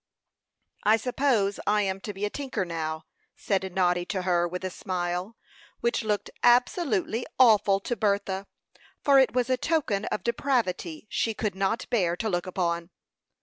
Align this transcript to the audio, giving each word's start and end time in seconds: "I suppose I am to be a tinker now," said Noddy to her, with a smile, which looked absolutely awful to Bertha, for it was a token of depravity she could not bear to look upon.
"I 0.83 0.97
suppose 0.97 1.59
I 1.67 1.83
am 1.83 1.99
to 2.01 2.11
be 2.11 2.25
a 2.25 2.31
tinker 2.31 2.65
now," 2.65 3.03
said 3.35 3.71
Noddy 3.71 4.03
to 4.05 4.23
her, 4.23 4.47
with 4.47 4.63
a 4.65 4.71
smile, 4.71 5.37
which 5.79 6.03
looked 6.03 6.31
absolutely 6.41 7.23
awful 7.37 7.79
to 7.81 7.95
Bertha, 7.95 8.47
for 9.03 9.19
it 9.19 9.33
was 9.35 9.47
a 9.47 9.57
token 9.57 10.05
of 10.05 10.23
depravity 10.23 11.05
she 11.07 11.35
could 11.35 11.53
not 11.53 11.87
bear 11.91 12.15
to 12.15 12.29
look 12.29 12.47
upon. 12.47 12.89